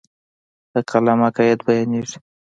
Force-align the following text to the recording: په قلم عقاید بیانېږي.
په 0.71 0.79
قلم 0.89 1.19
عقاید 1.27 1.59
بیانېږي. 1.67 2.17